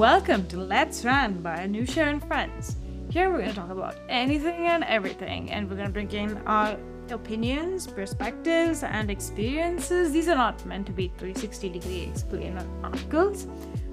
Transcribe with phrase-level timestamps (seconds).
[0.00, 2.76] Welcome to Let's Rant by Anusha and Friends.
[3.10, 6.38] Here we're going to talk about anything and everything, and we're going to bring in
[6.46, 6.78] our
[7.10, 10.10] opinions, perspectives, and experiences.
[10.10, 13.46] These are not meant to be 360 degree explainer articles.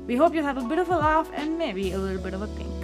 [0.05, 2.41] We hope you'll have a bit of a laugh and maybe a little bit of
[2.41, 2.76] a think.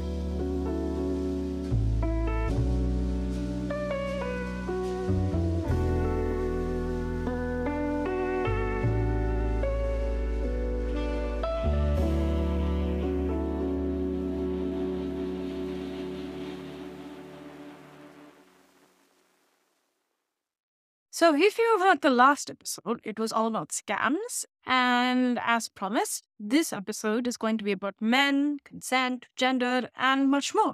[21.23, 24.44] So, if you heard the last episode, it was all about scams.
[24.66, 30.54] And as promised, this episode is going to be about men, consent, gender, and much
[30.54, 30.73] more.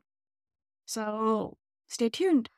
[0.87, 1.57] So,
[1.87, 2.49] stay tuned.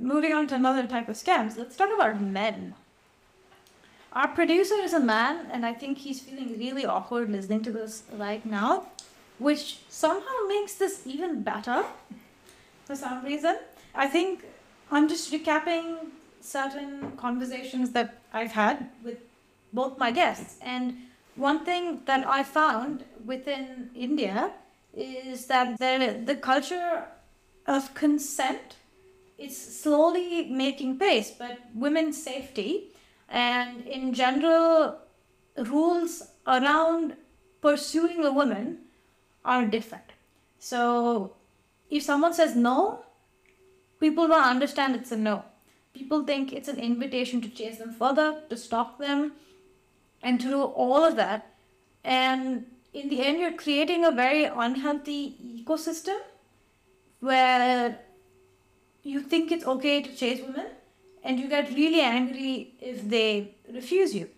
[0.00, 2.74] Moving on to another type of scams, let's talk about men.
[4.14, 8.04] Our producer is a man, and I think he's feeling really awkward listening to this
[8.14, 8.86] right now,
[9.38, 11.84] which somehow makes this even better
[12.86, 13.56] for some reason.
[13.94, 14.44] I think
[14.90, 15.96] I'm just recapping
[16.40, 19.18] certain conversations that I've had with
[19.72, 20.56] both my guests.
[20.62, 20.96] And
[21.34, 24.52] one thing that I found within India
[24.94, 27.04] is that the, the culture
[27.66, 28.76] of consent
[29.36, 32.92] is slowly making pace, but women's safety
[33.28, 34.98] and in general
[35.58, 37.16] rules around
[37.60, 38.78] pursuing a woman
[39.44, 40.12] are different.
[40.58, 41.32] So
[41.90, 43.04] if someone says no,
[44.00, 45.44] people don't understand it's a no.
[45.94, 49.32] People think it's an invitation to chase them further, to stalk them,
[50.22, 51.54] and to do all of that.
[52.04, 56.18] And in the end, you're creating a very unhealthy ecosystem
[57.20, 57.98] where
[59.02, 60.66] you think it's okay to chase women
[61.22, 64.28] and you get really angry if they refuse you.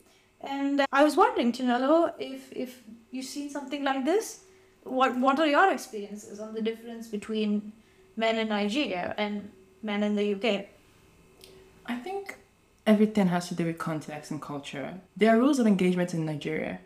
[0.41, 4.44] And I was wondering, Chinelo, if, if you've seen something like this,
[4.91, 7.72] what what are your experiences on the difference between
[8.16, 9.50] men in Nigeria and
[9.82, 10.66] men in the UK?
[11.87, 12.37] I think
[12.87, 14.94] everything has to do with context and culture.
[15.16, 16.81] There are rules of engagement in Nigeria,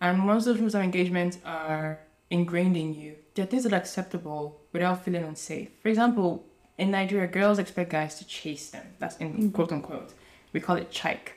[0.00, 3.14] and of those rules of engagement are ingrained in you.
[3.34, 5.68] There are things that are acceptable without feeling unsafe.
[5.82, 6.44] For example,
[6.78, 8.86] in Nigeria, girls expect guys to chase them.
[8.98, 9.48] That's in mm-hmm.
[9.50, 10.12] quote unquote.
[10.52, 11.32] We call it chike.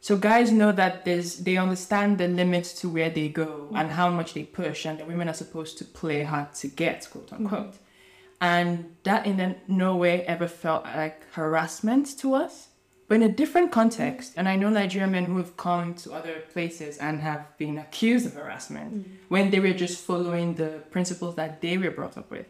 [0.00, 4.10] So guys know that there's they understand the limits to where they go and how
[4.10, 7.72] much they push, and the women are supposed to play hard to get, quote unquote.
[7.72, 7.82] Mm-hmm.
[8.40, 12.68] And that in no way ever felt like harassment to us.
[13.08, 16.42] But in a different context, and I know Nigerian men who have come to other
[16.52, 19.14] places and have been accused of harassment mm-hmm.
[19.28, 22.46] when they were just following the principles that they were brought up with.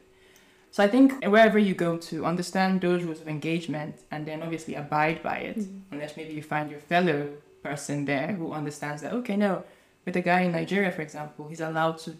[0.76, 4.74] So I think wherever you go to understand those rules of engagement and then obviously
[4.74, 5.78] abide by it, mm-hmm.
[5.90, 7.30] unless maybe you find your fellow
[7.62, 9.64] person there who understands that, okay, no,
[10.04, 12.14] with a guy in Nigeria, for example, he's allowed to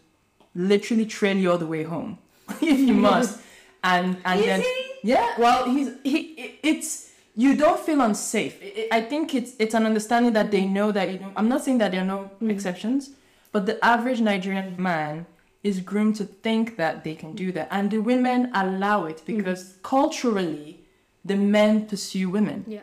[0.55, 2.17] literally trail you all the way home
[2.63, 3.41] if you must.
[3.85, 4.95] And and Is then he?
[5.03, 8.57] yeah, well, he's he it's you don't feel unsafe.
[8.91, 11.31] I think it's it's an understanding that they know that you know.
[11.37, 12.51] I'm not saying that there are no mm.
[12.51, 13.11] exceptions,
[13.53, 15.27] but the average Nigerian man
[15.67, 17.69] is groomed to think that they can do that.
[17.71, 19.39] And the women allow it mm.
[19.39, 19.83] because mm.
[19.83, 20.85] culturally,
[21.25, 22.65] the men pursue women.
[22.67, 22.81] Yeah.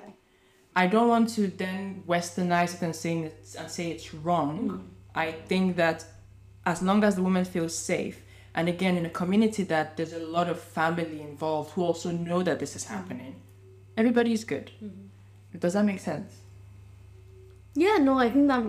[0.76, 4.58] I don't want to then westernize it and saying it and say it's wrong.
[4.70, 4.82] Mm.
[5.16, 6.06] I think that
[6.66, 8.22] as long as the woman feels safe,
[8.56, 12.44] and again in a community that there's a lot of family involved who also know
[12.44, 13.36] that this is happening,
[13.98, 14.72] everybody's good.
[14.84, 15.58] Mm-hmm.
[15.60, 16.34] Does that make sense?
[17.76, 18.66] Yeah, no, I think that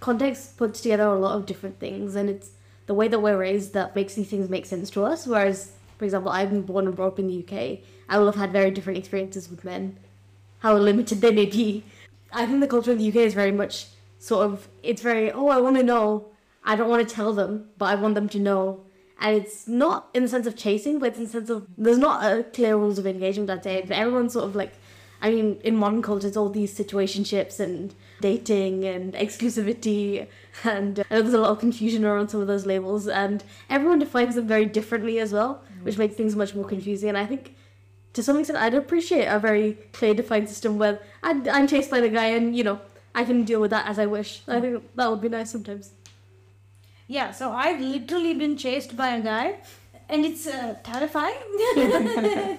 [0.00, 2.50] context puts together a lot of different things, and it's
[2.90, 5.24] the way that we're raised that makes these things make sense to us.
[5.24, 7.78] Whereas, for example, I've been born and brought up in the UK.
[8.08, 9.96] I will have had very different experiences with men,
[10.58, 11.84] how limited they may be.
[12.32, 13.86] I think the culture in the UK is very much
[14.18, 16.32] sort of, it's very, oh, I want to know.
[16.64, 18.80] I don't want to tell them, but I want them to know.
[19.20, 21.96] And it's not in the sense of chasing, but it's in the sense of, there's
[21.96, 23.82] not a clear rules of engagement, I'd say.
[23.82, 24.72] But everyone's sort of like,
[25.22, 30.26] I mean, in modern culture, it's all these situationships and dating and exclusivity
[30.64, 34.34] and uh, there's a lot of confusion around some of those labels and everyone defines
[34.34, 35.84] them very differently as well mm.
[35.84, 37.08] which makes things much more confusing.
[37.08, 37.54] And i think
[38.12, 42.00] to some extent i'd appreciate a very clear defined system where i am chased by
[42.00, 42.80] the guy and you know
[43.14, 44.42] i can deal with that as i wish.
[44.48, 45.92] I think that would be nice sometimes.
[47.06, 49.58] Yeah so i've literally been chased by a guy
[50.10, 51.38] and it's uh, terrifying.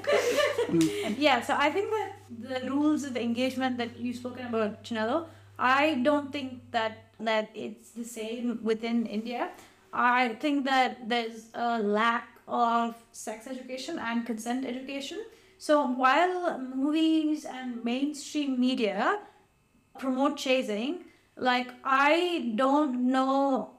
[1.18, 2.16] yeah, so I think that
[2.62, 5.28] the rules of engagement that you've spoken about, Chinelo,
[5.60, 9.50] I don't think that that it's the same within India.
[9.94, 15.24] I think that there's a lack of sex education and consent education.
[15.58, 19.20] So while movies and mainstream media
[20.00, 21.06] promote chasing,
[21.38, 23.72] Like, I don't know,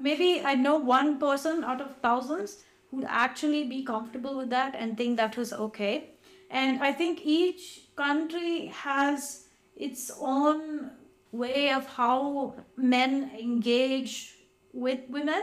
[0.00, 4.96] maybe I know one person out of thousands who'd actually be comfortable with that and
[4.96, 6.10] think that was okay.
[6.50, 9.44] And I think each country has
[9.76, 10.90] its own
[11.30, 14.34] way of how men engage
[14.72, 15.42] with women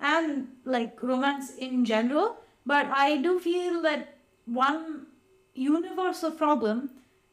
[0.00, 2.36] and like romance in general.
[2.66, 4.16] But I do feel that
[4.46, 5.06] one
[5.54, 6.90] universal problem,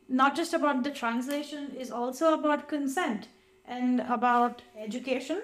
[0.07, 3.27] not just about the translation, is also about consent
[3.65, 5.41] and about education.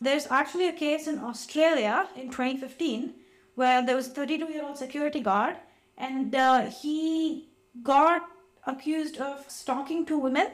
[0.00, 3.14] There's actually a case in Australia in 2015
[3.54, 5.56] where there was a 32 year old security guard
[5.96, 7.48] and uh, he
[7.82, 8.22] got
[8.66, 10.48] accused of stalking two women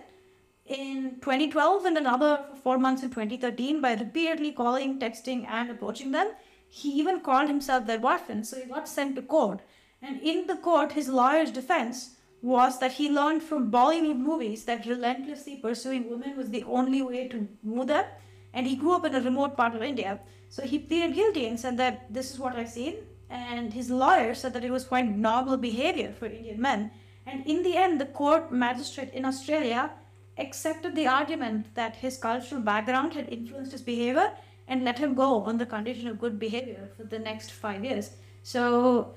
[0.66, 6.32] in 2012 and another four months in 2013 by repeatedly calling, texting, and approaching them.
[6.68, 9.60] He even called himself their boyfriend, so he got sent to court.
[10.02, 14.86] And in the court, his lawyer's defense was that he learned from Bollywood movies that
[14.86, 18.04] relentlessly pursuing women was the only way to woo them.
[18.52, 20.20] And he grew up in a remote part of India.
[20.48, 22.96] So he pleaded guilty and said that this is what I've seen.
[23.30, 26.90] And his lawyer said that it was quite normal behavior for Indian men.
[27.26, 29.90] And in the end, the court magistrate in Australia
[30.38, 34.32] accepted the argument that his cultural background had influenced his behavior
[34.66, 38.10] and let him go on the condition of good behavior for the next five years.
[38.42, 39.14] So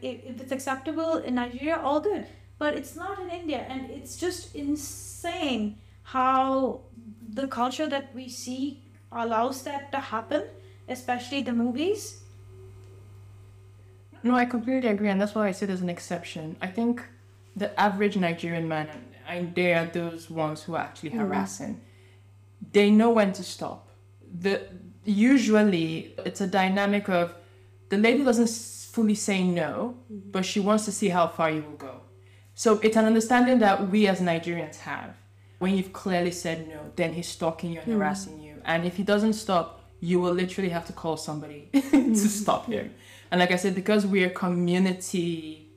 [0.00, 2.26] if it's acceptable in Nigeria, all good.
[2.58, 6.82] But it's not in India, and it's just insane how
[7.28, 8.83] the culture that we see
[9.14, 10.44] allows that to happen,
[10.88, 12.22] especially the movies.
[14.22, 16.56] No, I completely agree, and that's why I say there's an exception.
[16.62, 17.02] I think
[17.56, 18.88] the average Nigerian man,
[19.28, 21.18] and they are those ones who are actually mm.
[21.18, 21.80] harassing,
[22.72, 23.88] they know when to stop.
[24.40, 24.66] The
[25.04, 27.34] usually it's a dynamic of
[27.90, 30.30] the lady doesn't fully say no, mm-hmm.
[30.30, 32.00] but she wants to see how far you will go.
[32.54, 35.14] So it's an understanding that we as Nigerians have.
[35.64, 37.98] When you've clearly said no, then he's stalking you and hmm.
[37.98, 38.56] harassing you.
[38.66, 42.14] And if he doesn't stop, you will literally have to call somebody to hmm.
[42.14, 42.92] stop him.
[43.30, 45.70] And like I said, because we're a community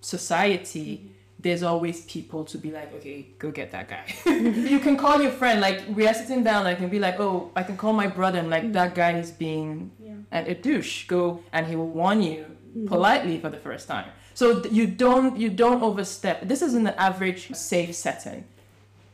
[0.00, 1.10] society,
[1.40, 4.04] there's always people to be like, okay, go get that guy.
[4.72, 7.50] you can call your friend, like we are sitting down, like and be like, oh,
[7.56, 10.52] I can call my brother, and like that guy is being Yeah.
[10.52, 11.08] a douche.
[11.08, 12.86] Go and he will warn you hmm.
[12.86, 14.10] politely for the first time.
[14.34, 16.46] So you don't you don't overstep.
[16.52, 18.44] This is an average safe setting.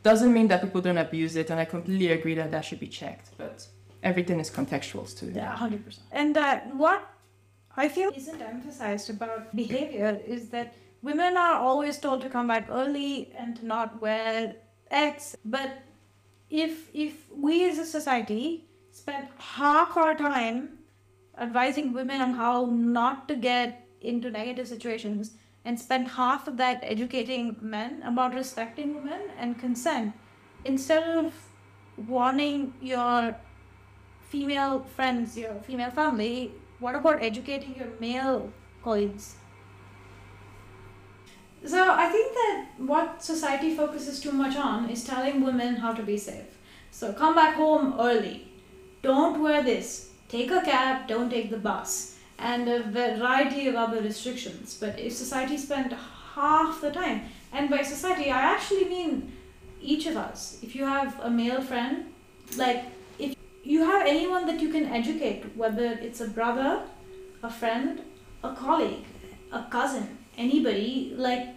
[0.02, 2.88] Doesn't mean that people don't abuse it, and I completely agree that that should be
[2.88, 3.31] checked.
[3.37, 3.67] But
[4.02, 5.31] everything is contextual too.
[5.35, 6.06] Yeah, hundred percent.
[6.12, 7.06] And uh, what
[7.76, 12.69] I feel isn't emphasized about behavior is that women are always told to come back
[12.70, 14.56] early and to not wear
[14.91, 15.37] X.
[15.44, 15.70] But
[16.49, 20.79] if if we as a society spend half our time
[21.38, 25.32] advising women on how not to get into negative situations
[25.64, 30.14] and spend half of that educating men about respecting women and consent
[30.64, 31.32] instead of
[32.08, 33.36] warning your
[34.28, 38.50] female friends, your female family, what about educating your male
[38.82, 39.36] colleagues?
[41.66, 46.02] So I think that what society focuses too much on is telling women how to
[46.02, 46.56] be safe.
[46.90, 48.48] So come back home early.
[49.02, 50.10] Don't wear this.
[50.28, 52.16] Take a cab, don't take the bus.
[52.40, 54.76] And a variety of other restrictions.
[54.81, 55.92] But if society spent
[56.34, 57.22] half the time,
[57.52, 59.32] and by society I actually mean
[59.81, 60.58] each of us.
[60.62, 62.06] If you have a male friend,
[62.56, 62.84] like
[63.19, 66.82] if you have anyone that you can educate, whether it's a brother,
[67.43, 68.03] a friend,
[68.43, 69.05] a colleague,
[69.53, 71.48] a cousin, anybody, like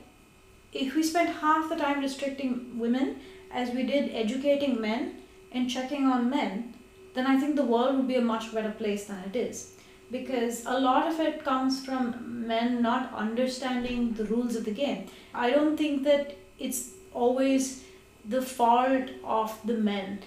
[0.72, 3.20] if we spent half the time restricting women
[3.52, 5.16] as we did educating men
[5.52, 6.74] and checking on men,
[7.14, 9.74] then I think the world would be a much better place than it is.
[10.14, 15.08] Because a lot of it comes from men not understanding the rules of the game.
[15.34, 17.84] I don't think that it's always
[18.24, 20.20] the fault of the men.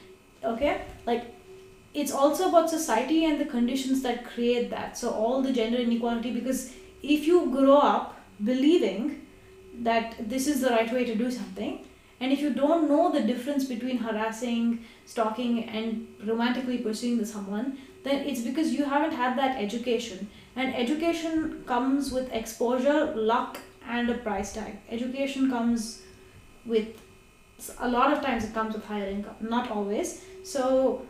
[0.43, 0.83] Okay?
[1.07, 1.25] Like
[1.95, 4.99] it's also about society and the conditions that create that.
[4.99, 9.27] So all the gender inequality because if you grow up believing
[9.83, 11.87] that this is the right way to do something
[12.21, 18.27] and if you don't know the difference between harassing stalking and romantically pursuing someone then
[18.27, 20.29] it's because you haven't had that education.
[20.55, 24.79] And education comes with exposure luck and a price tag.
[24.91, 26.03] Education comes
[26.65, 27.01] with
[27.79, 29.37] a lot of times it comes with higher income.
[29.41, 30.25] Not always.
[30.45, 31.03] So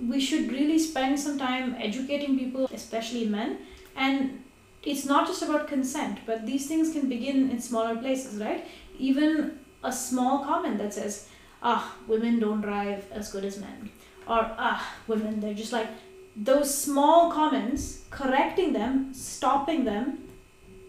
[0.00, 3.58] we should really spend some time educating people especially men.
[3.94, 4.42] And
[4.82, 8.64] it's not just about consent, but these things can begin in smaller places, right?
[8.98, 11.28] Even a small comment that says,
[11.62, 13.90] ah, women don't drive as good as men,
[14.26, 15.88] or ah, women, they're just like,
[16.36, 20.18] those small comments, correcting them, stopping them,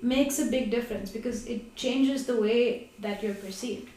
[0.02, 3.90] makes a big difference because it changes the way that you're perceived.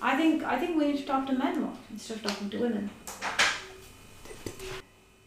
[0.00, 2.58] I think I think we need to talk to men more instead of talking to
[2.58, 2.90] women.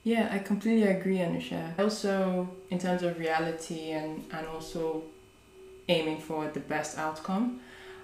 [0.03, 1.77] Yeah, I completely agree, Anusha.
[1.77, 5.03] Also, in terms of reality and, and also
[5.89, 7.59] aiming for the best outcome,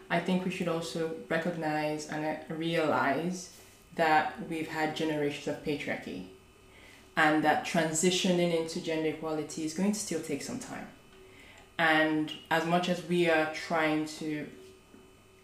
[0.10, 3.52] I think we should also recognize and realize
[3.96, 6.26] that we've had generations of patriarchy
[7.16, 10.88] and that transitioning into gender equality is going to still take some time.
[11.78, 14.48] And as much as we are trying to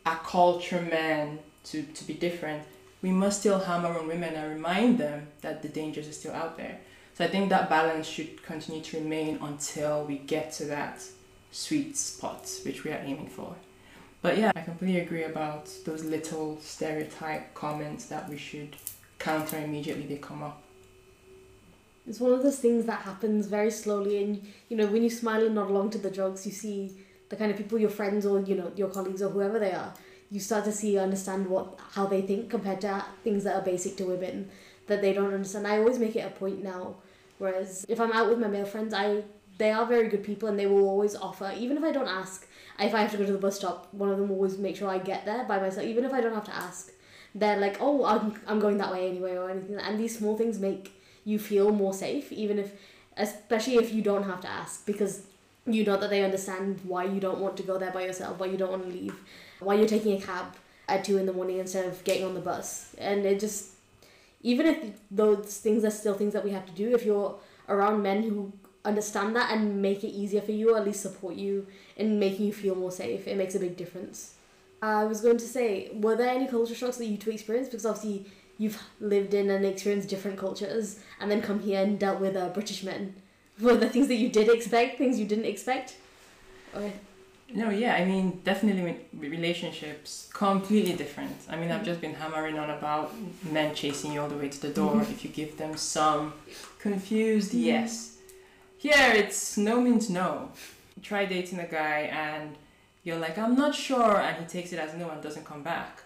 [0.06, 2.64] acculture men to, to be different,
[3.02, 6.58] we must still hammer on women and remind them that the dangers are still out
[6.58, 6.80] there.
[7.14, 11.04] So I think that balance should continue to remain until we get to that
[11.52, 13.56] sweet spot which we are aiming for.
[14.22, 18.76] But yeah, I completely agree about those little stereotype comments that we should
[19.18, 20.62] counter immediately they come up.
[22.08, 25.46] It's one of those things that happens very slowly, and you know, when you smile
[25.46, 26.98] and nod along to the jokes, you see
[27.30, 29.94] the kind of people, your friends or you know, your colleagues or whoever they are.
[30.32, 33.96] You start to see, understand what how they think compared to things that are basic
[33.98, 34.50] to women
[34.88, 35.68] that they don't understand.
[35.68, 36.96] I always make it a point now.
[37.38, 39.24] Whereas if I'm out with my male friends, I
[39.58, 42.48] they are very good people and they will always offer, even if I don't ask.
[42.80, 44.90] If I have to go to the bus stop, one of them always make sure
[44.90, 46.92] I get there by myself, even if I don't have to ask.
[47.36, 49.76] They're like, oh, I'm, I'm going that way anyway, or anything.
[49.76, 50.94] And these small things make
[51.26, 52.72] you feel more safe, even if,
[53.18, 55.24] especially if you don't have to ask, because
[55.66, 58.48] you know that they understand why you don't want to go there by yourself, why
[58.48, 59.16] you don't want to leave,
[59.60, 60.56] why you're taking a cab
[60.88, 62.96] at two in the morning instead of getting on the bus.
[62.98, 63.74] And it just,
[64.42, 64.78] even if
[65.12, 68.52] those things are still things that we have to do, if you're around men who
[68.86, 72.46] understand that and make it easier for you, or at least support you in making
[72.46, 74.36] you feel more safe, it makes a big difference.
[74.82, 77.72] I was going to say, were there any culture shocks that you two experienced?
[77.72, 78.26] Because obviously
[78.58, 82.50] you've lived in and experienced different cultures and then come here and dealt with uh,
[82.50, 83.16] British men.
[83.62, 85.98] Were there things that you did expect, things you didn't expect?
[86.74, 86.94] Okay.
[87.52, 88.98] No, yeah, I mean, definitely with
[89.32, 91.36] relationships, completely different.
[91.50, 93.12] I mean, I've just been hammering on about
[93.44, 96.34] men chasing you all the way to the door if you give them some
[96.78, 98.19] confused yes.
[98.80, 100.52] Here, it's no means no.
[100.96, 102.56] You try dating a guy and
[103.04, 106.04] you're like, I'm not sure, and he takes it as no and doesn't come back.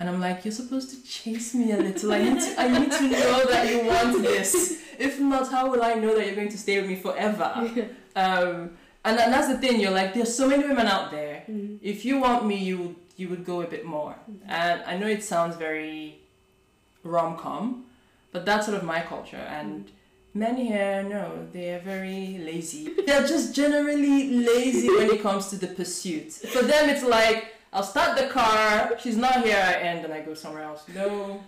[0.00, 2.12] And I'm like, you're supposed to chase me a little.
[2.12, 4.82] I need to, I need to know that you want this.
[4.98, 7.70] If not, how will I know that you're going to stay with me forever?
[8.16, 9.78] Um, and, and that's the thing.
[9.78, 11.44] You're like, there's so many women out there.
[11.48, 11.78] Mm.
[11.80, 14.16] If you want me, you would you would go a bit more.
[14.48, 16.18] And I know it sounds very
[17.04, 17.84] rom com,
[18.32, 19.36] but that's sort of my culture.
[19.36, 19.90] And
[20.38, 22.94] men here, no, they are very lazy.
[23.06, 26.32] They're just generally lazy when it comes to the pursuit.
[26.32, 28.96] For them, it's like I'll start the car.
[28.98, 29.56] She's not here.
[29.56, 30.84] I end and I go somewhere else.
[30.94, 31.42] No,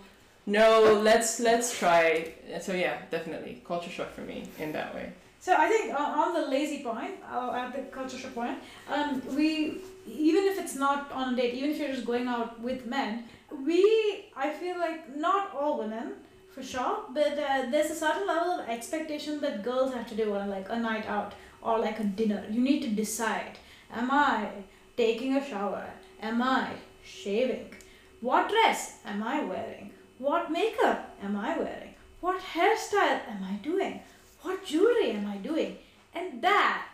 [0.45, 0.99] no.
[1.01, 2.33] Let's let's try.
[2.59, 5.13] So yeah, definitely culture shock for me in that way.
[5.39, 8.59] So I think uh, on the lazy point, uh, at the culture shock point,
[8.91, 12.59] um, we even if it's not on a date, even if you're just going out
[12.59, 13.23] with men,
[13.65, 16.13] we I feel like not all women
[16.53, 20.35] for sure, but uh, there's a certain level of expectation that girls have to do
[20.35, 22.43] on like a night out or like a dinner.
[22.49, 23.57] You need to decide:
[23.91, 24.49] Am I
[24.97, 25.85] taking a shower?
[26.21, 27.73] Am I shaving?
[28.19, 29.91] What dress am I wearing?
[30.19, 31.95] What makeup am I wearing?
[32.19, 34.01] What hairstyle am I doing?
[34.43, 35.77] What jewelry am I doing?
[36.13, 36.87] And that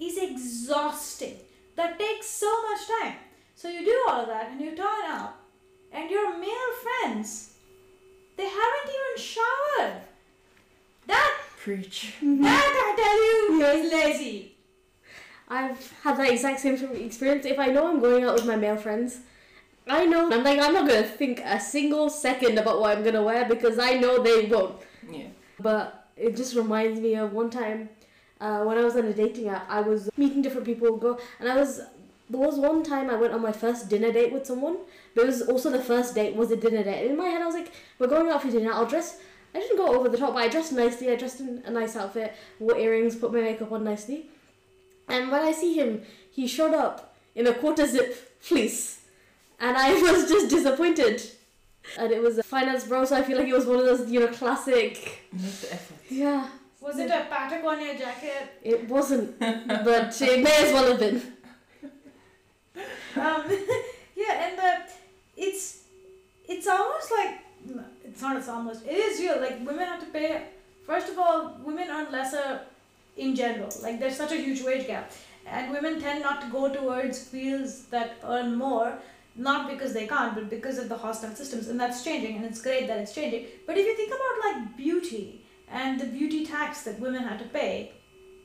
[0.00, 1.36] is exhausting.
[1.76, 3.14] That takes so much time.
[3.54, 5.40] So you do all that and you turn up,
[5.92, 7.53] and your male friends,
[8.36, 10.02] they haven't even showered.
[11.06, 12.14] That, Preach.
[12.22, 14.56] that I tell you, is lazy.
[15.48, 17.44] I've had that exact same experience.
[17.46, 19.18] If I know I'm going out with my male friends,
[19.86, 23.22] I know I'm like I'm not gonna think a single second about what I'm gonna
[23.22, 24.80] wear because I know they won't.
[25.10, 25.26] Yeah.
[25.60, 27.90] But it just reminds me of one time
[28.40, 29.66] uh, when I was on a dating app.
[29.68, 31.82] I was meeting different people, go, and I was
[32.30, 34.78] there was one time I went on my first dinner date with someone.
[35.14, 37.02] But it was also the first date was a dinner date.
[37.02, 38.72] And in my head, I was like, we're going out for dinner.
[38.72, 39.20] I'll dress.
[39.54, 41.10] I didn't go over the top, but I dressed nicely.
[41.10, 44.26] I dressed in a nice outfit, wore earrings, put my makeup on nicely.
[45.08, 49.02] And when I see him, he showed up in a quarter zip fleece.
[49.60, 51.22] And I was just disappointed.
[51.98, 54.10] And it was a finance bro, so I feel like it was one of those,
[54.10, 55.20] you know, classic.
[55.32, 55.96] Make the effort.
[56.08, 56.48] Yeah,
[56.80, 58.58] Was it a Patagonia jacket?
[58.62, 61.16] it wasn't, but it may as well have been.
[63.16, 63.44] um,
[64.16, 64.80] yeah, and uh,
[65.36, 65.82] it's
[66.48, 67.38] it's almost like
[68.04, 68.36] it's not.
[68.36, 68.84] It's almost.
[68.86, 69.40] It is real.
[69.40, 70.42] Like women have to pay.
[70.86, 72.60] First of all, women earn lesser
[73.16, 73.70] in general.
[73.82, 75.12] Like there's such a huge wage gap,
[75.46, 78.98] and women tend not to go towards fields that earn more.
[79.36, 82.62] Not because they can't, but because of the hostile systems, and that's changing, and it's
[82.62, 83.46] great that it's changing.
[83.66, 87.46] But if you think about like beauty and the beauty tax that women have to
[87.46, 87.90] pay,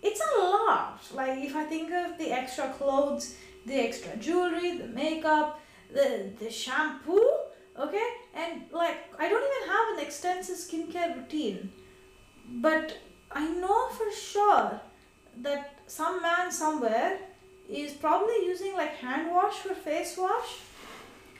[0.02, 1.00] it's a lot.
[1.14, 3.36] Like if I think of the extra clothes
[3.66, 5.62] the extra jewelry, the makeup,
[5.94, 7.22] the the shampoo,
[7.80, 11.72] okay, and like I don't even have an extensive skincare routine,
[12.62, 12.98] but
[13.32, 14.82] I know for sure
[15.42, 17.20] that some man somewhere
[17.70, 20.60] is probably using like hand wash for face wash,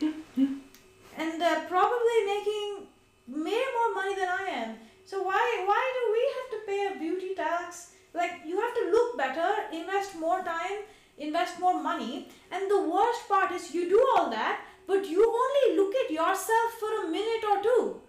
[0.02, 2.88] and probably making
[3.28, 4.76] way more money than I am.
[5.06, 7.92] So why why do we have to pay a beauty tax?
[8.14, 10.80] Like you have to look better, invest more time,
[11.18, 15.78] invest more money, and the worst part is you do all that, but you only
[15.78, 18.02] look at yourself for a minute or two.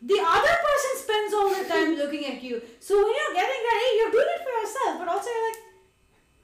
[0.00, 2.62] The other person spends all the time looking at you.
[2.80, 5.60] So when you're getting ready, you're doing it for yourself, but also you're like,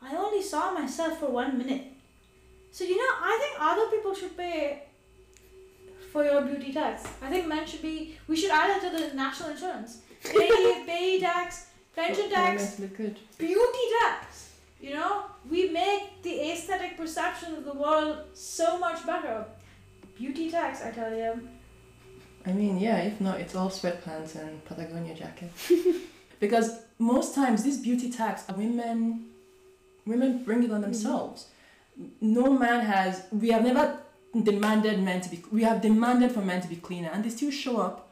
[0.02, 1.84] I only saw myself for one minute.
[2.70, 4.82] So you know, I think other people should pay
[6.12, 7.04] for your beauty tax.
[7.22, 8.18] I think men should be.
[8.28, 10.02] We should add it to the national insurance.
[10.22, 12.76] Pay pay tax, pension tax,
[13.38, 14.50] beauty tax.
[14.80, 19.46] You know, we make the aesthetic perception of the world so much better.
[20.20, 21.48] Beauty tax, I tell you.
[22.44, 25.50] I mean, yeah, if not, it's all sweatpants and Patagonia jacket.
[26.40, 29.30] because most times these beauty tax, women,
[30.04, 30.82] women bring it on mm-hmm.
[30.82, 31.46] themselves.
[32.20, 33.22] No man has.
[33.32, 33.98] We have never
[34.42, 35.42] demanded men to be.
[35.50, 38.10] We have demanded for men to be cleaner, and they still show up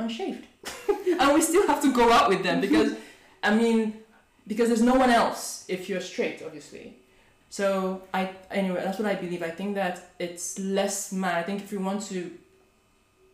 [0.00, 0.46] unshaved,
[1.20, 2.96] and we still have to go out with them because,
[3.44, 4.02] I mean,
[4.44, 6.96] because there's no one else if you're straight, obviously.
[7.54, 9.40] So I anyway, that's what I believe.
[9.40, 11.36] I think that it's less man.
[11.36, 12.32] I think if we want to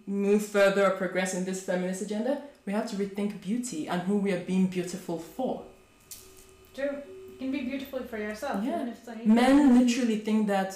[0.07, 4.19] move further or progress in this feminist agenda, we have to rethink beauty and who
[4.19, 5.63] we are being beautiful for.
[6.75, 6.99] True.
[7.31, 8.63] You can be beautiful for yourself.
[8.63, 8.75] Yeah.
[8.75, 10.71] Even if it's Men literally think that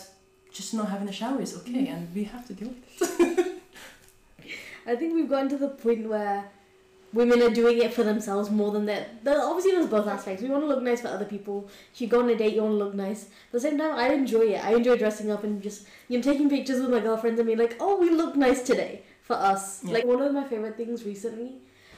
[0.51, 1.93] just not having a shower is okay, mm.
[1.93, 3.61] and we have to deal with it.
[4.87, 6.51] I think we've gotten to the point where
[7.15, 9.09] women are doing it for themselves more than that.
[9.27, 10.43] Obviously, there's both aspects.
[10.43, 11.69] We want to look nice for other people.
[11.93, 13.25] If you go on a date, you want to look nice.
[13.25, 14.65] At the same time, I enjoy it.
[14.65, 17.59] I enjoy dressing up and just you know taking pictures with my girlfriends and being
[17.59, 19.95] like, "Oh, we look nice today." For us, Yeah.
[19.95, 21.53] like one of my favorite things recently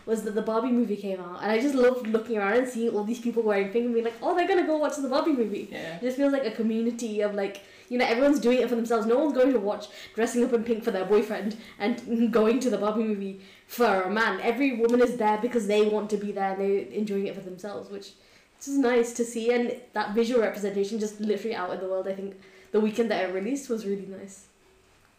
[0.06, 2.94] was that the Barbie movie came out, and I just loved looking around and seeing
[2.94, 5.32] all these people wearing pink and being like, "Oh, they're gonna go watch the Barbie
[5.32, 5.96] movie." Yeah.
[5.96, 9.06] It just feels like a community of like you know everyone's doing it for themselves.
[9.06, 12.70] No one's going to watch dressing up in pink for their boyfriend and going to
[12.70, 14.40] the Barbie movie for a man.
[14.40, 17.40] Every woman is there because they want to be there and they're enjoying it for
[17.40, 18.12] themselves, which
[18.60, 19.52] is nice to see.
[19.52, 22.06] And that visual representation just literally out in the world.
[22.06, 22.40] I think
[22.70, 24.46] the weekend that it released was really nice.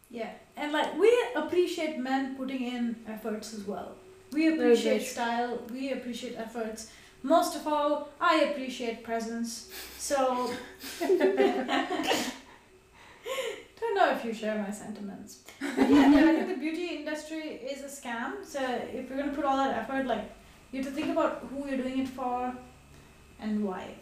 [0.09, 3.95] Yeah, and like we appreciate men putting in efforts as well.
[4.31, 5.61] We appreciate style.
[5.71, 6.91] We appreciate efforts.
[7.23, 9.71] Most of all, I appreciate presence.
[9.97, 10.51] So,
[13.79, 15.39] don't know if you share my sentiments.
[15.59, 18.45] But yeah, no, I think the beauty industry is a scam.
[18.45, 20.31] So if you're gonna put all that effort, like
[20.71, 22.53] you have to think about who you're doing it for,
[23.39, 23.95] and why.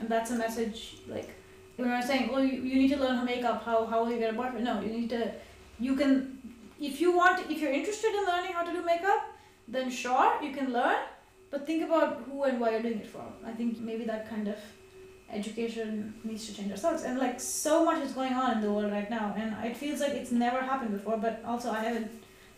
[0.00, 1.30] And that's a message like
[1.76, 4.18] when I'm saying, oh, you, you need to learn how makeup, how how will you
[4.18, 4.64] get a boyfriend?
[4.64, 5.32] No, you need to.
[5.80, 6.33] You can,
[6.80, 9.26] if you want, if you're interested in learning how to do makeup,
[9.68, 10.96] then sure you can learn.
[11.50, 13.24] But think about who and why you're doing it for.
[13.46, 14.58] I think maybe that kind of
[15.30, 17.02] education needs to change ourselves.
[17.04, 20.00] And like so much is going on in the world right now, and it feels
[20.00, 21.16] like it's never happened before.
[21.16, 22.10] But also, I haven't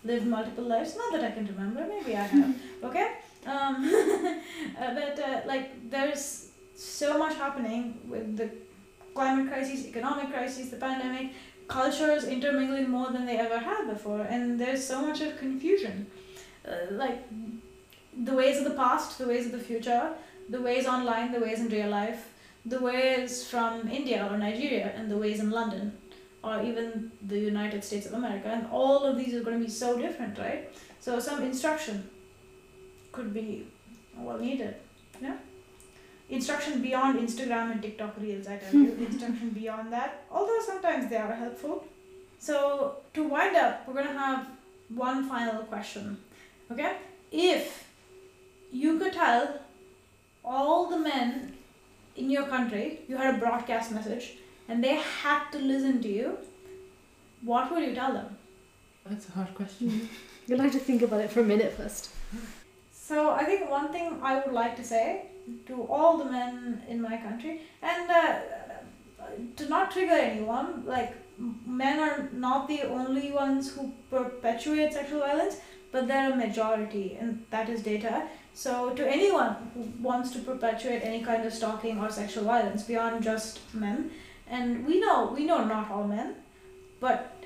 [0.04, 0.96] lived multiple lives.
[0.96, 1.86] Not that I can remember.
[1.86, 2.54] Maybe I have.
[2.84, 3.08] okay.
[3.46, 3.84] Um,
[4.80, 8.50] uh, but uh, like there's so much happening with the
[9.14, 11.32] climate crisis, economic crisis, the pandemic,
[11.68, 16.06] cultures intermingling more than they ever have before, and there's so much of confusion.
[16.66, 17.22] Uh, like
[18.24, 20.10] the ways of the past, the ways of the future,
[20.48, 22.32] the ways online, the ways in real life,
[22.64, 25.96] the ways from India or Nigeria, and the ways in London,
[26.42, 29.70] or even the United States of America, and all of these are going to be
[29.70, 30.70] so different, right?
[31.00, 32.08] So some instruction
[33.12, 33.66] could be
[34.16, 34.76] well needed.
[35.20, 35.36] Yeah
[36.28, 38.84] instruction beyond Instagram and TikTok reels, I tell hmm.
[38.84, 39.06] you.
[39.06, 41.84] instruction beyond that, although sometimes they are helpful.
[42.38, 44.46] So, to wind up, we're going to have
[44.88, 46.18] one final question.
[46.70, 46.96] Okay?
[47.32, 47.88] If
[48.72, 49.60] you could tell
[50.44, 51.54] all the men
[52.16, 54.34] in your country, you had a broadcast message,
[54.68, 56.38] and they had to listen to you,
[57.42, 58.36] what would you tell them?
[59.08, 59.90] That's a hard question.
[59.90, 60.06] Hmm.
[60.46, 62.10] You'll have to think about it for a minute first.
[62.92, 65.26] So I think one thing I would like to say
[65.66, 68.38] to all the men in my country, and uh,
[69.56, 71.14] to not trigger anyone, like
[71.66, 75.56] men are not the only ones who perpetuate sexual violence,
[75.92, 78.28] but they're a majority, and that is data.
[78.54, 83.22] So to anyone who wants to perpetuate any kind of stalking or sexual violence beyond
[83.22, 84.10] just men,
[84.48, 86.36] and we know we know not all men,
[87.00, 87.44] but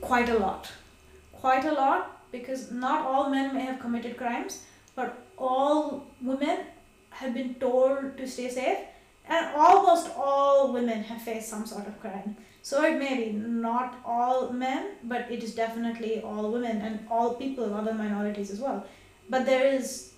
[0.00, 0.70] quite a lot,
[1.32, 4.62] quite a lot because not all men may have committed crimes,
[4.94, 6.58] but all women
[7.20, 8.78] have been told to stay safe,
[9.28, 12.36] and almost all women have faced some sort of crime.
[12.62, 17.34] So it may be not all men, but it is definitely all women and all
[17.34, 18.84] people, of other minorities as well.
[19.28, 20.12] But there is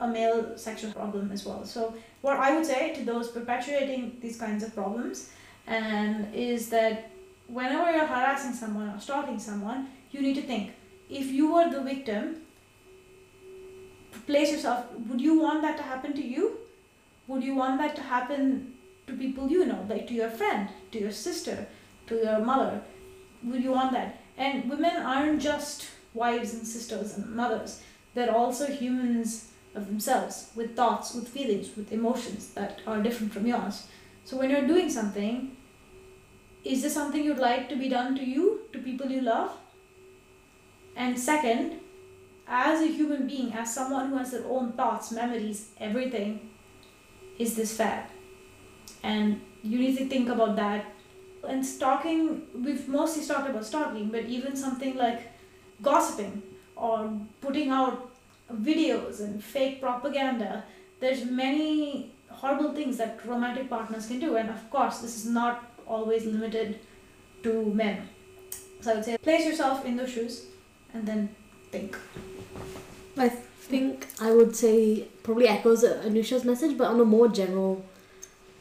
[0.00, 1.64] a male sexual problem as well.
[1.64, 5.30] So what I would say to those perpetuating these kinds of problems
[5.66, 7.10] and is that
[7.46, 10.72] whenever you're harassing someone or stalking someone, you need to think
[11.08, 12.42] if you were the victim,
[14.26, 16.58] place yourself would you want that to happen to you?
[17.26, 18.74] Would you want that to happen
[19.06, 21.66] to people you know, like to your friend, to your sister,
[22.06, 22.82] to your mother?
[23.44, 24.20] Would you want that?
[24.36, 27.82] And women aren't just wives and sisters and mothers,
[28.14, 33.46] they're also humans of themselves with thoughts, with feelings, with emotions that are different from
[33.46, 33.88] yours.
[34.24, 35.56] So when you're doing something,
[36.64, 39.50] is this something you'd like to be done to you, to people you love?
[40.96, 41.80] And second,
[42.46, 46.50] as a human being, as someone who has their own thoughts, memories, everything,
[47.38, 48.06] is this fair?
[49.02, 50.86] And you need to think about that.
[51.46, 55.32] And stalking, we've mostly talked about stalking, but even something like
[55.82, 56.42] gossiping
[56.76, 58.10] or putting out
[58.52, 60.64] videos and fake propaganda,
[61.00, 64.36] there's many horrible things that romantic partners can do.
[64.36, 66.80] And of course, this is not always limited
[67.42, 68.08] to men.
[68.80, 70.46] So I would say place yourself in those shoes
[70.92, 71.34] and then
[71.70, 71.96] think.
[73.16, 77.84] I think I would say probably echoes Anusha's message, but on a more general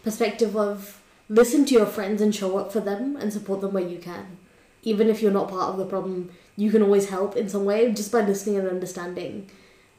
[0.03, 3.87] perspective of listen to your friends and show up for them and support them where
[3.87, 4.37] you can.
[4.83, 7.91] Even if you're not part of the problem, you can always help in some way
[7.91, 9.49] just by listening and understanding.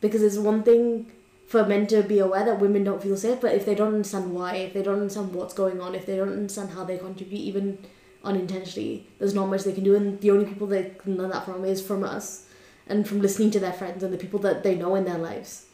[0.00, 1.10] Because it's one thing
[1.46, 4.32] for men to be aware that women don't feel safe, but if they don't understand
[4.32, 7.38] why, if they don't understand what's going on, if they don't understand how they contribute,
[7.38, 7.78] even
[8.22, 11.44] unintentionally, there's not much they can do, and the only people they can learn that
[11.44, 12.46] from is from us
[12.86, 15.66] and from listening to their friends and the people that they know in their lives.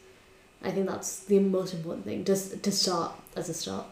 [0.63, 3.87] I think that's the most important thing, just to start as a start.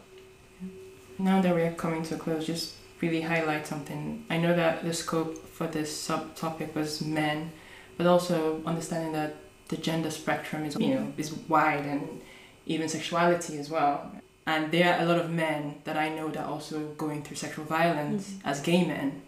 [1.18, 4.26] Now that we're coming to a close, just really highlight something.
[4.30, 7.52] I know that the scope for this subtopic was men,
[7.98, 9.36] but also understanding that
[9.68, 12.22] the gender spectrum is you know is wide and
[12.66, 14.12] even sexuality as well.
[14.46, 17.38] And there are a lot of men that I know that are also going through
[17.38, 18.48] sexual violence mm-hmm.
[18.48, 19.22] as gay men.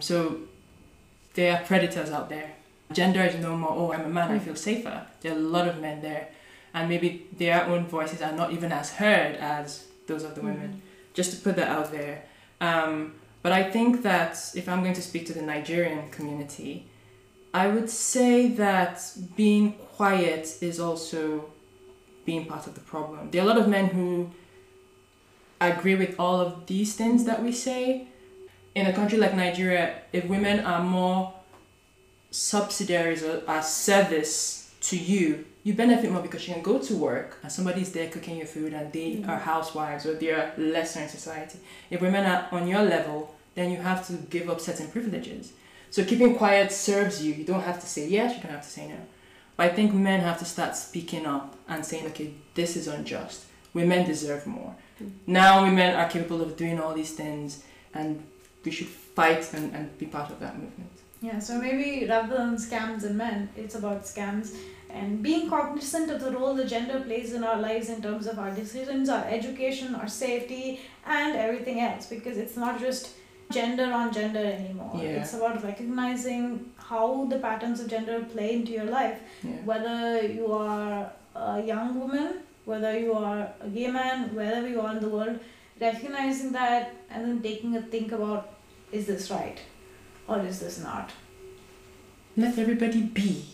[0.00, 0.40] So
[1.34, 2.55] there are predators out there.
[2.92, 5.06] Gender is no more, oh, I'm a man, I feel safer.
[5.20, 6.28] There are a lot of men there.
[6.72, 10.50] And maybe their own voices are not even as heard as those of the mm-hmm.
[10.50, 10.82] women.
[11.14, 12.24] Just to put that out there.
[12.60, 16.86] Um, but I think that if I'm going to speak to the Nigerian community,
[17.54, 19.00] I would say that
[19.36, 21.46] being quiet is also
[22.24, 23.30] being part of the problem.
[23.30, 24.30] There are a lot of men who
[25.60, 28.08] agree with all of these things that we say.
[28.74, 31.32] In a country like Nigeria, if women are more
[32.30, 37.38] subsidiaries or are service to you, you benefit more because you can go to work
[37.42, 39.28] and somebody's there cooking your food and they mm-hmm.
[39.28, 41.58] are housewives or they are lesser in society.
[41.90, 45.52] If women are on your level, then you have to give up certain privileges.
[45.90, 47.32] So keeping quiet serves you.
[47.32, 48.98] You don't have to say yes, you don't have to say no.
[49.56, 53.46] But I think men have to start speaking up and saying, okay, this is unjust.
[53.72, 54.74] Women deserve more.
[55.02, 55.10] Mm.
[55.26, 58.22] Now women are capable of doing all these things and
[58.64, 60.92] we should fight and, and be part of that movement.
[61.20, 64.54] Yeah, so maybe rather than scams and men, it's about scams
[64.90, 68.38] and being cognizant of the role the gender plays in our lives in terms of
[68.38, 72.06] our decisions, our education, our safety, and everything else.
[72.06, 73.10] Because it's not just
[73.50, 74.92] gender on gender anymore.
[74.94, 75.20] Yeah.
[75.20, 79.18] It's about recognizing how the patterns of gender play into your life.
[79.42, 79.56] Yeah.
[79.64, 84.92] Whether you are a young woman, whether you are a gay man, wherever you are
[84.92, 85.38] in the world,
[85.80, 88.54] recognizing that and then taking a think about
[88.92, 89.58] is this right
[90.28, 91.10] or is this not?
[92.36, 93.44] Let everybody be.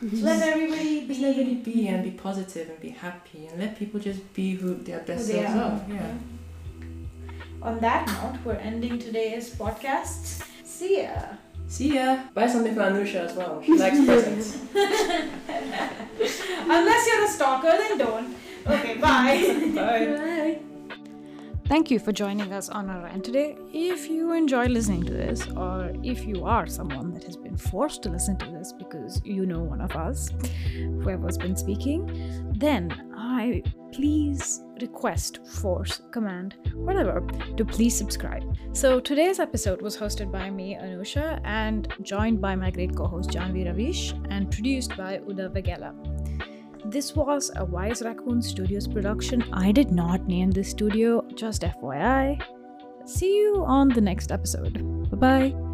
[0.00, 1.14] let everybody be.
[1.14, 4.74] Let everybody be and be positive and be happy and let people just be who
[4.74, 5.84] their best selves are.
[5.88, 5.94] Yeah.
[5.94, 6.14] yeah
[7.62, 10.42] on that note, we're ending today's podcast.
[10.64, 11.14] See ya.
[11.68, 12.18] See ya.
[12.34, 13.62] Buy something for Anusha as well.
[13.62, 14.58] She likes presents.
[16.66, 18.34] Unless you're a stalker, then don't.
[18.66, 19.72] Okay, bye.
[19.74, 20.06] bye.
[20.06, 20.58] Bye.
[21.72, 23.56] Thank you for joining us on our rant today.
[23.72, 28.02] If you enjoy listening to this, or if you are someone that has been forced
[28.02, 30.28] to listen to this because you know one of us,
[31.02, 38.44] whoever's been speaking, then I please request, force, command, whatever, to please subscribe.
[38.74, 43.64] So today's episode was hosted by me, Anusha, and joined by my great co-host Janvi
[43.64, 45.94] Ravish, and produced by Uda Vegela.
[46.84, 49.44] This was a Wise Raccoon Studios production.
[49.52, 52.42] I did not name this studio, just FYI.
[53.04, 54.82] See you on the next episode.
[55.10, 55.16] Bye
[55.50, 55.71] bye.